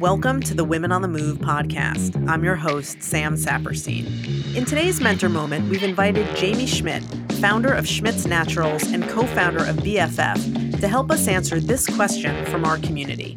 Welcome 0.00 0.40
to 0.44 0.54
the 0.54 0.64
Women 0.64 0.92
on 0.92 1.02
the 1.02 1.08
Move 1.08 1.40
podcast. 1.40 2.26
I'm 2.26 2.42
your 2.42 2.56
host, 2.56 3.02
Sam 3.02 3.34
Saperstein. 3.34 4.56
In 4.56 4.64
today's 4.64 4.98
mentor 4.98 5.28
moment, 5.28 5.68
we've 5.68 5.82
invited 5.82 6.34
Jamie 6.36 6.64
Schmidt, 6.64 7.04
founder 7.32 7.70
of 7.70 7.86
Schmidt's 7.86 8.26
Naturals 8.26 8.90
and 8.92 9.06
co 9.10 9.26
founder 9.26 9.62
of 9.62 9.76
BFF, 9.76 10.80
to 10.80 10.88
help 10.88 11.10
us 11.10 11.28
answer 11.28 11.60
this 11.60 11.86
question 11.86 12.46
from 12.46 12.64
our 12.64 12.78
community. 12.78 13.36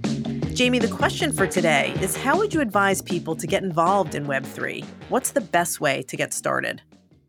Jamie, 0.54 0.80
the 0.80 0.88
question 0.88 1.34
for 1.34 1.46
today 1.46 1.94
is 2.00 2.16
How 2.16 2.38
would 2.38 2.54
you 2.54 2.62
advise 2.62 3.02
people 3.02 3.36
to 3.36 3.46
get 3.46 3.62
involved 3.62 4.16
in 4.16 4.26
Web3? 4.26 4.86
What's 5.10 5.32
the 5.32 5.42
best 5.42 5.82
way 5.82 6.02
to 6.04 6.16
get 6.16 6.34
started? 6.34 6.82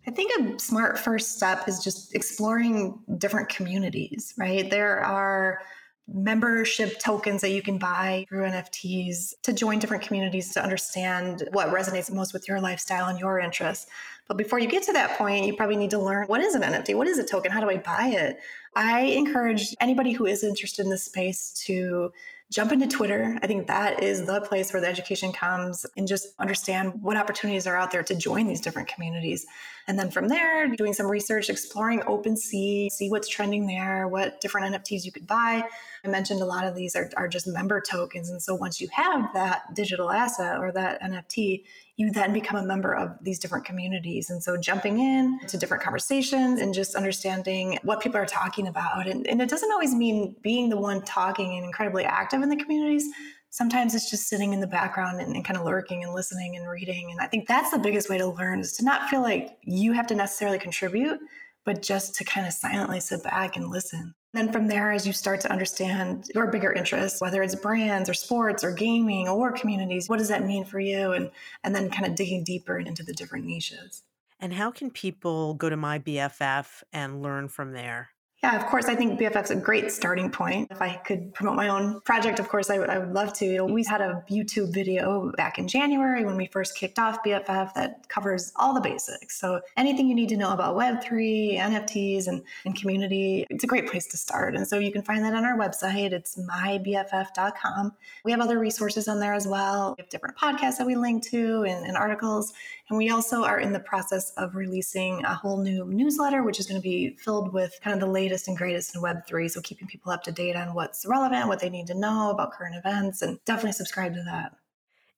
I 0.07 0.13
think 0.13 0.31
a 0.39 0.61
smart 0.61 0.97
first 0.97 1.37
step 1.37 1.67
is 1.67 1.83
just 1.83 2.15
exploring 2.15 3.01
different 3.19 3.49
communities, 3.49 4.33
right? 4.39 4.71
There 4.71 5.01
are 5.01 5.61
membership 6.07 6.99
tokens 6.99 7.41
that 7.41 7.51
you 7.51 7.63
can 7.63 7.79
buy 7.79 8.27
through 8.29 8.43
NFTs 8.43 9.35
to 9.43 9.53
join 9.53 9.79
different 9.79 10.03
communities 10.03 10.53
to 10.53 10.63
understand 10.63 11.49
what 11.53 11.69
resonates 11.69 12.13
most 12.13 12.33
with 12.33 12.47
your 12.47 12.61
lifestyle 12.61 13.09
and 13.09 13.19
your 13.19 13.41
interests. 13.41 13.87
But 14.29 14.37
before 14.37 14.59
you 14.59 14.69
get 14.69 14.83
to 14.85 14.93
that 14.93 15.17
point, 15.17 15.47
you 15.47 15.55
probably 15.55 15.77
need 15.77 15.91
to 15.91 15.99
learn 15.99 16.27
what 16.27 16.41
is 16.41 16.55
an 16.55 16.63
NFT? 16.63 16.95
What 16.95 17.09
is 17.09 17.19
a 17.19 17.25
token? 17.25 17.51
How 17.51 17.61
do 17.61 17.71
I 17.71 17.79
buy 17.79 18.09
it? 18.09 18.39
I 18.77 19.03
encourage 19.03 19.75
anybody 19.81 20.13
who 20.13 20.27
is 20.27 20.43
interested 20.43 20.85
in 20.85 20.91
this 20.91 21.05
space 21.05 21.53
to 21.67 22.13
jump 22.55 22.73
into 22.73 22.87
Twitter. 22.87 23.39
I 23.43 23.47
think 23.47 23.67
that 23.67 24.03
is 24.03 24.27
the 24.27 24.41
place 24.41 24.73
where 24.73 24.81
the 24.81 24.87
education 24.87 25.33
comes 25.33 25.87
and 25.97 26.07
just 26.07 26.29
understand 26.39 27.03
what 27.03 27.17
opportunities 27.17 27.67
are 27.67 27.77
out 27.77 27.91
there 27.91 28.03
to 28.05 28.15
join 28.15 28.47
these 28.47 28.61
different 28.61 28.87
communities. 28.87 29.47
And 29.89 29.99
then 29.99 30.11
from 30.11 30.29
there, 30.29 30.69
doing 30.69 30.93
some 30.93 31.11
research, 31.11 31.51
exploring 31.51 32.01
OpenSea, 32.01 32.91
see 32.91 33.11
what's 33.11 33.29
trending 33.29 33.67
there, 33.67 34.09
what 34.09 34.41
different 34.41 34.75
NFTs 34.75 35.05
you 35.05 35.13
could 35.13 35.27
buy. 35.27 35.65
I 36.05 36.09
mentioned 36.09 36.43
a 36.43 36.47
lot 36.47 36.65
of 36.65 36.75
these 36.75 36.95
are, 36.95 37.11
are 37.17 37.29
just 37.29 37.47
member 37.47 37.81
tokens. 37.81 38.31
And 38.31 38.41
so 38.41 38.55
once 38.55 38.81
you 38.81 38.89
have 38.93 39.33
that 39.35 39.75
digital 39.75 40.11
asset 40.11 40.59
or 40.59 40.71
that 40.73 41.03
NFT, 41.03 41.65
you 41.97 42.11
then 42.11 42.33
become 42.33 42.57
a 42.57 42.67
member 42.67 42.95
of 42.95 43.17
these 43.23 43.39
different 43.39 43.65
communities. 43.65 44.31
And 44.31 44.43
so 44.43 44.57
jumping 44.57 44.99
in 44.99 45.39
to 45.49 45.57
different 45.57 45.83
conversations 45.83 46.61
and 46.61 46.75
just 46.75 46.95
understanding 46.95 47.79
what 47.83 48.01
people 48.01 48.19
are 48.21 48.27
talking 48.27 48.64
about. 48.69 49.07
And, 49.07 49.27
and 49.27 49.41
it 49.41 49.49
doesn't 49.49 49.73
always 49.73 49.95
mean 49.95 50.37
being 50.43 50.69
the 50.69 50.77
one 50.77 51.03
talking 51.03 51.57
and 51.57 51.65
incredibly 51.65 52.05
active 52.05 52.43
in 52.43 52.49
the 52.49 52.57
communities. 52.57 53.07
Sometimes 53.51 53.95
it's 53.95 54.11
just 54.11 54.29
sitting 54.29 54.53
in 54.53 54.61
the 54.61 54.67
background 54.67 55.21
and, 55.21 55.35
and 55.35 55.45
kind 55.45 55.57
of 55.59 55.65
lurking 55.65 56.03
and 56.03 56.13
listening 56.13 56.57
and 56.57 56.69
reading. 56.69 57.11
And 57.11 57.21
I 57.21 57.27
think 57.27 57.47
that's 57.47 57.71
the 57.71 57.79
biggest 57.79 58.11
way 58.11 58.19
to 58.19 58.27
learn 58.27 58.61
is 58.61 58.73
to 58.75 58.85
not 58.85 59.09
feel 59.09 59.23
like 59.23 59.57
you 59.63 59.93
have 59.93 60.07
to 60.09 60.15
necessarily 60.15 60.59
contribute, 60.59 61.21
but 61.65 61.83
just 61.83 62.15
to 62.17 62.25
kind 62.25 62.47
of 62.47 62.53
silently 62.53 63.01
sit 63.01 63.23
back 63.23 63.57
and 63.57 63.71
listen. 63.71 64.15
Then 64.33 64.51
from 64.51 64.67
there, 64.67 64.91
as 64.91 65.07
you 65.07 65.13
start 65.13 65.41
to 65.43 65.53
understand 65.53 66.27
your 66.35 66.49
bigger 66.49 66.73
interests, 66.73 67.21
whether 67.21 67.41
it's 67.41 67.55
brands 67.55 68.11
or 68.11 68.15
sports 68.15 68.65
or 68.65 68.73
gaming 68.73 69.29
or 69.29 69.53
communities, 69.53 70.09
what 70.09 70.19
does 70.19 70.29
that 70.29 70.45
mean 70.45 70.65
for 70.65 70.81
you? 70.81 71.13
And 71.13 71.31
and 71.63 71.75
then 71.75 71.89
kind 71.89 72.07
of 72.07 72.17
digging 72.17 72.43
deeper 72.43 72.79
into 72.79 73.05
the 73.05 73.13
different 73.13 73.47
niches. 73.47 74.03
And 74.41 74.53
how 74.53 74.73
can 74.73 74.91
people 74.91 75.55
go 75.55 75.71
to 75.71 75.77
my 75.77 76.01
BFF 76.01 76.83
and 76.93 77.23
learn 77.23 77.49
from 77.49 77.73
there? 77.73 78.11
Yeah, 78.45 78.57
of 78.57 78.67
course. 78.67 78.89
I 78.89 78.95
think 78.95 79.19
BFF's 79.19 79.51
a 79.53 79.57
great 79.57 79.91
starting 79.91 80.31
point. 80.31 80.69
If 80.71 80.83
I 80.83 80.97
could 80.97 81.33
promote 81.33 81.57
my 81.57 81.69
own 81.69 82.03
project, 82.03 82.39
of 82.39 82.47
course, 82.51 82.69
I 82.69 82.77
would 82.77 83.15
love 83.15 83.33
to. 83.39 83.47
You 83.47 83.57
know, 83.57 83.65
we 83.65 83.83
had 83.85 84.03
a 84.03 84.23
YouTube 84.31 84.71
video 84.71 85.33
back 85.39 85.59
in 85.59 85.67
January 85.67 86.27
when 86.27 86.37
we 86.37 86.45
first 86.49 86.77
kicked 86.77 86.99
off 86.99 87.25
BFF 87.25 87.73
that 87.73 88.07
covers 88.11 88.53
all 88.57 88.75
the 88.75 88.83
basics. 88.83 89.41
So 89.41 89.63
anything 89.79 90.09
you 90.09 90.15
need 90.15 90.29
to 90.29 90.37
know 90.37 90.53
about 90.53 90.77
Web3, 90.77 91.59
NFTs, 91.59 92.27
and, 92.27 92.43
and 92.67 92.77
community, 92.79 93.47
it's 93.49 93.65
a 93.65 93.67
great 93.67 93.91
place 93.91 94.07
to 94.09 94.19
start. 94.19 94.55
And 94.55 94.69
so 94.69 94.79
you 94.79 94.93
can 94.93 95.01
find 95.01 95.25
that 95.25 95.33
on 95.33 95.47
our 95.47 95.57
website. 95.57 96.13
It's 96.13 96.37
mybff.com. 96.37 97.95
We 98.27 98.31
have 98.31 98.43
other 98.43 98.59
resources 98.59 99.09
on 99.09 99.21
there 99.21 99.33
as 99.33 99.49
well. 99.49 99.95
We 99.97 100.03
have 100.03 100.11
different 100.11 100.37
podcasts 100.37 100.77
that 100.77 100.87
we 100.87 100.97
link 100.97 101.25
to 101.31 101.63
and, 101.63 101.87
and 101.87 101.97
articles. 101.97 102.53
And 102.91 102.99
we 102.99 103.09
also 103.09 103.43
are 103.43 103.59
in 103.59 103.73
the 103.73 103.81
process 103.81 104.33
of 104.37 104.55
releasing 104.55 105.25
a 105.25 105.35
whole 105.35 105.63
new 105.63 105.87
newsletter, 105.87 106.43
which 106.43 106.61
is 106.61 106.67
going 106.67 106.79
to 106.79 106.83
be 106.83 107.17
filled 107.17 107.55
with 107.55 107.79
kind 107.83 107.95
of 107.95 108.01
the 108.01 108.13
latest 108.13 108.34
and 108.49 108.57
greatest 108.57 108.95
in 108.95 109.03
Web3. 109.03 109.51
So 109.51 109.61
keeping 109.61 109.89
people 109.89 110.13
up 110.13 110.23
to 110.25 110.33
date 110.33 110.57
on 110.57 110.75
what's 110.75 111.07
relevant, 111.07 111.49
what 111.49 111.61
they 111.61 111.71
need 111.71 111.87
to 111.89 111.95
know 111.95 112.31
about 112.31 112.53
current 112.53 112.77
events, 112.77 113.23
and 113.23 113.39
definitely 113.45 113.73
subscribe 113.73 114.15
to 114.15 114.23
that. 114.25 114.53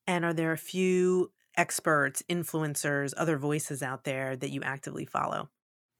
And 0.06 0.24
are 0.24 0.32
there 0.32 0.52
a 0.52 0.58
few 0.58 1.32
experts, 1.56 2.22
influencers, 2.28 3.12
other 3.16 3.38
voices 3.38 3.82
out 3.82 4.04
there 4.04 4.36
that 4.36 4.50
you 4.50 4.62
actively 4.62 5.04
follow? 5.04 5.48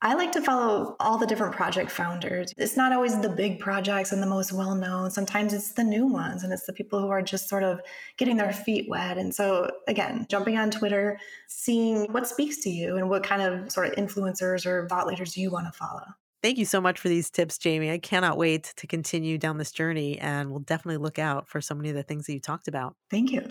I 0.03 0.12
like 0.12 0.31
to 0.32 0.43
follow 0.43 0.94
all 1.00 1.16
the 1.16 1.26
different 1.26 1.55
project 1.55 1.91
founders. 1.91 2.53
It's 2.59 2.76
not 2.76 2.93
always 2.93 3.19
the 3.19 3.31
big 3.31 3.59
projects 3.59 4.12
and 4.12 4.22
the 4.22 4.26
most 4.26 4.53
well 4.53 4.75
known. 4.75 5.10
Sometimes 5.10 5.55
it's 5.55 5.72
the 5.72 5.82
new 5.82 6.06
ones 6.06 6.44
and 6.44 6.53
it's 6.53 6.66
the 6.66 6.75
people 6.75 7.00
who 7.00 7.09
are 7.09 7.22
just 7.22 7.49
sort 7.49 7.62
of 7.62 7.81
getting 8.19 8.37
their 8.37 8.53
feet 8.53 8.91
wet. 8.91 9.16
And 9.16 9.34
so, 9.34 9.71
again, 9.88 10.26
jumping 10.28 10.59
on 10.59 10.71
Twitter, 10.71 11.19
seeing 11.49 12.12
what 12.12 12.28
speaks 12.28 12.59
to 12.59 12.71
you 12.71 12.97
and 12.97 13.09
what 13.09 13.25
kind 13.25 13.41
of 13.41 13.72
sort 13.72 13.87
of 13.87 13.94
influencers 13.94 14.66
or 14.66 14.87
thought 14.87 15.06
leaders 15.06 15.37
you 15.37 15.50
want 15.50 15.66
to 15.66 15.72
follow. 15.72 16.05
Thank 16.42 16.58
you 16.58 16.64
so 16.64 16.80
much 16.80 17.00
for 17.00 17.08
these 17.08 17.30
tips, 17.30 17.58
Jamie. 17.58 17.91
I 17.91 17.98
cannot 17.98 18.36
wait 18.36 18.72
to 18.76 18.86
continue 18.86 19.38
down 19.38 19.58
this 19.58 19.72
journey 19.72 20.19
and 20.19 20.50
we'll 20.50 20.60
definitely 20.60 20.98
look 20.98 21.19
out 21.19 21.48
for 21.48 21.60
so 21.60 21.74
many 21.74 21.88
of 21.88 21.97
the 21.97 22.02
things 22.02 22.26
that 22.26 22.34
you 22.34 22.41
talked 22.41 22.69
about. 22.69 22.94
Thank 23.10 23.32
you. 23.32 23.48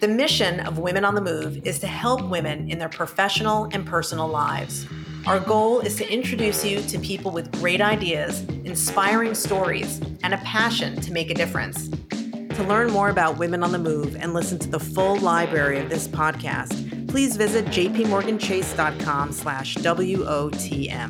The 0.00 0.08
mission 0.08 0.60
of 0.60 0.78
Women 0.78 1.04
on 1.04 1.14
the 1.14 1.20
Move 1.20 1.66
is 1.66 1.78
to 1.80 1.86
help 1.86 2.22
women 2.22 2.70
in 2.70 2.78
their 2.78 2.88
professional 2.88 3.68
and 3.72 3.84
personal 3.84 4.28
lives. 4.28 4.86
Our 5.26 5.40
goal 5.40 5.80
is 5.80 5.96
to 5.96 6.10
introduce 6.10 6.64
you 6.64 6.80
to 6.80 6.98
people 7.00 7.30
with 7.30 7.52
great 7.60 7.82
ideas, 7.82 8.40
inspiring 8.64 9.34
stories, 9.34 10.00
and 10.22 10.32
a 10.32 10.38
passion 10.38 10.98
to 11.02 11.12
make 11.12 11.30
a 11.30 11.34
difference. 11.34 11.90
To 12.60 12.66
learn 12.66 12.90
more 12.92 13.08
about 13.08 13.38
Women 13.38 13.64
on 13.64 13.72
the 13.72 13.78
Move 13.78 14.16
and 14.16 14.34
listen 14.34 14.58
to 14.58 14.68
the 14.68 14.78
full 14.78 15.16
library 15.16 15.78
of 15.78 15.88
this 15.88 16.06
podcast, 16.06 17.08
please 17.08 17.34
visit 17.34 17.64
jpmorganchase.com 17.64 19.32
slash 19.32 19.76
WOTM. 19.76 21.08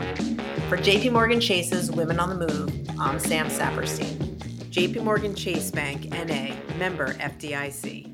For 0.69 0.77
JP 0.77 1.11
Morgan 1.11 1.41
Chase's 1.41 1.91
Women 1.91 2.21
on 2.21 2.29
the 2.29 2.47
Move, 2.47 2.89
I'm 3.01 3.19
Sam 3.19 3.49
Saperstein. 3.49 4.15
JP 4.71 5.03
Morgan 5.03 5.35
Chase 5.35 5.73
Bank, 5.73 6.11
NA, 6.11 6.55
member 6.79 7.15
FDIC. 7.15 8.10